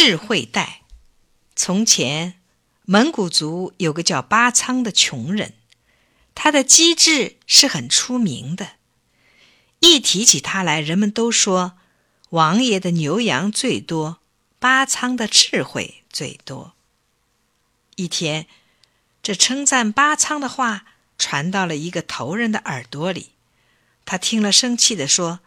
[0.00, 0.82] 智慧带。
[1.56, 2.40] 从前，
[2.84, 5.54] 蒙古族有个叫巴仓的穷人，
[6.36, 8.76] 他的机智是很出名的。
[9.80, 11.76] 一提起他来，人们都说
[12.28, 14.20] 王爷的牛羊最多，
[14.60, 16.74] 巴仓的智慧最多。
[17.96, 18.46] 一天，
[19.20, 20.84] 这称赞巴仓的话
[21.18, 23.32] 传到了一个头人的耳朵里，
[24.04, 25.40] 他听了，生气地说：“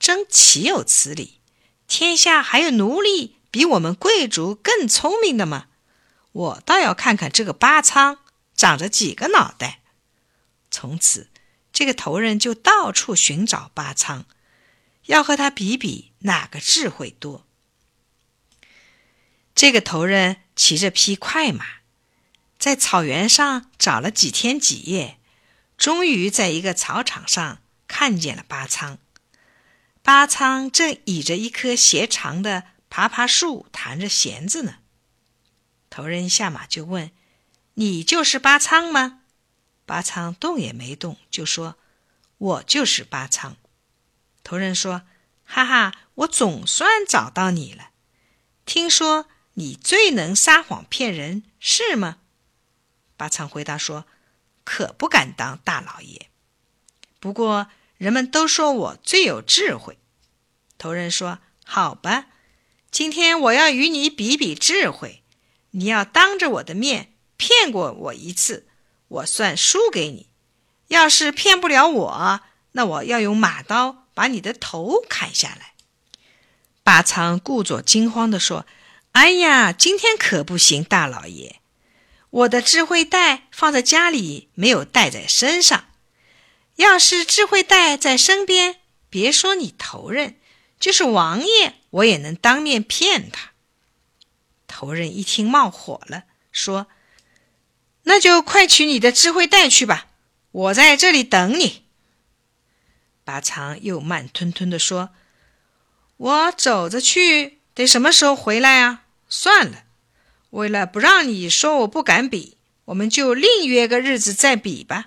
[0.00, 1.40] 真岂有此理！
[1.86, 5.66] 天下还有奴隶比我们贵族更聪明的吗？
[6.32, 8.18] 我倒要看看这个巴仓
[8.56, 9.82] 长着几个脑袋。”
[10.72, 11.28] 从此，
[11.72, 14.24] 这个头人就到处寻找巴仓，
[15.06, 17.46] 要和他比比哪个智慧多。
[19.54, 21.66] 这个头人骑着匹快马。
[22.58, 25.18] 在草原上找了几天几夜，
[25.76, 28.98] 终于在一个草场上看见了八仓。
[30.00, 34.80] 八仓正倚着一棵斜长的爬爬树弹着弦子呢。
[35.88, 37.10] 头人下马就问
[37.72, 39.22] ：“你就是八仓吗？”
[39.86, 41.78] 八仓动也没动，就说
[42.36, 43.56] ：“我就是八仓。”
[44.44, 45.04] 头人说
[45.42, 47.92] ：“哈哈，我总算找到你了。
[48.66, 52.18] 听说你最能撒谎骗人，是吗？”
[53.16, 54.04] 八仓回答说
[54.64, 56.28] ：“可不敢当大老爷。
[57.18, 59.98] 不过人们都说我最有智慧。”
[60.76, 62.26] 头人说：“好吧，
[62.92, 65.22] 今天我要与你比比智慧。
[65.70, 68.66] 你要当着我的面骗过我一次，
[69.08, 70.28] 我算输给你。
[70.88, 72.40] 要是骗不了我，
[72.72, 75.72] 那我要用马刀把你的头砍下来。”
[76.84, 78.66] 八仓故作惊慌地说
[79.12, 81.60] ：“哎呀，今天可不行，大老爷。”
[82.28, 85.86] 我的智慧袋放在家里，没有带在身上。
[86.76, 90.36] 要是智慧袋在身边，别说你头人，
[90.78, 93.52] 就是王爷，我也能当面骗他。
[94.66, 96.88] 头人一听冒火了，说
[98.04, 100.08] ：“那就快取你的智慧袋去吧，
[100.50, 101.84] 我在这里等你。”
[103.24, 105.10] 八仓又慢吞吞地说
[106.16, 109.04] ：“我走着去，得什么时候回来啊？
[109.28, 109.84] 算了。”
[110.50, 115.06] 为了不让你说我不敢比，我们就另约个日子再比吧。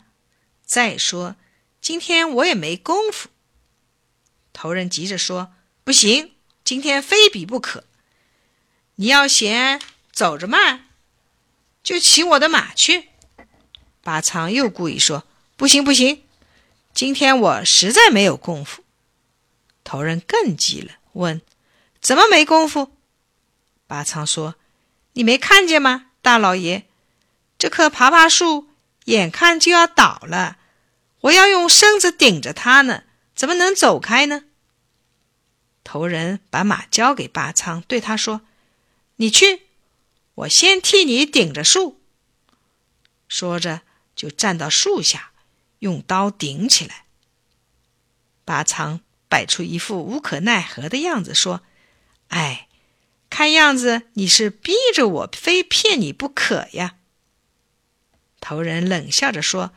[0.65, 1.35] 再说，
[1.79, 3.29] 今天我也没工夫。
[4.53, 5.53] 头人急着说
[5.83, 6.31] ：“不行，
[6.65, 7.85] 今天非比不可。
[8.95, 9.79] 你要嫌
[10.11, 10.87] 走着慢，
[11.81, 13.09] 就骑我的马去。”
[14.03, 15.23] 八仓又故意说
[15.55, 16.23] ：“不行，不行，
[16.93, 18.83] 今天我实在没有功夫。”
[19.85, 21.41] 头人更急了，问
[22.01, 22.91] ：“怎么没功夫？”
[23.87, 24.55] 八仓说。
[25.17, 26.83] 你没看见吗，大老爷？
[27.57, 28.67] 这棵爬爬树
[29.05, 30.57] 眼看就要倒了，
[31.21, 33.03] 我要用身子顶着它呢，
[33.33, 34.43] 怎么能走开呢？
[35.85, 38.41] 头人把马交给八仓，对他说
[39.15, 39.61] ：“你去，
[40.33, 42.01] 我先替你顶着树。”
[43.29, 45.31] 说着，就站到树下，
[45.79, 47.05] 用刀顶起来。
[48.43, 51.61] 八仓摆出一副无可奈何的样子，说
[52.27, 52.67] ：“哎。”
[53.27, 56.95] 看样子你是逼着我非骗你不可呀！
[58.39, 59.73] 头人冷笑着说：“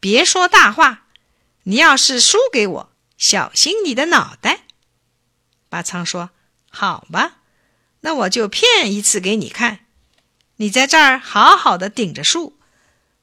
[0.00, 1.06] 别说大话，
[1.62, 4.64] 你要是输给我，小心你的脑袋。”
[5.70, 6.28] 八仓说
[6.68, 7.38] ：“好吧，
[8.00, 9.86] 那我就骗一次给你看。
[10.56, 12.58] 你在这儿好好的顶着树，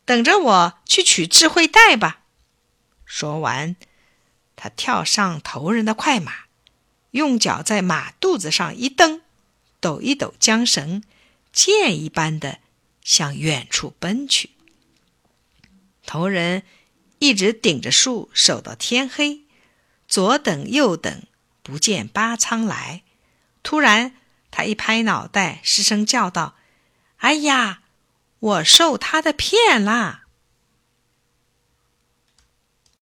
[0.03, 2.21] 等着我去取智慧袋吧。”
[3.05, 3.75] 说完，
[4.55, 6.45] 他跳上头人的快马，
[7.11, 9.21] 用脚在马肚子上一蹬。
[9.79, 11.03] 抖一抖缰绳，
[11.53, 12.57] 箭一般的
[13.03, 14.49] 向远处奔去。
[16.03, 16.63] 头人
[17.19, 19.43] 一直顶着树守到天黑，
[20.07, 21.21] 左等右等，
[21.67, 23.03] 不见八仓来。
[23.61, 24.13] 突然，
[24.49, 26.55] 他一拍脑袋，失声叫道
[27.19, 27.81] ：“哎呀，
[28.39, 30.23] 我受他的骗啦！”